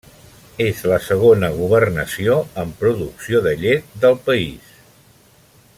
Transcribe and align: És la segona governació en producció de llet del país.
És 0.67 0.79
la 0.91 0.97
segona 1.07 1.49
governació 1.57 2.37
en 2.63 2.71
producció 2.81 3.45
de 3.49 3.55
llet 3.65 3.95
del 4.07 4.21
país. 4.31 4.73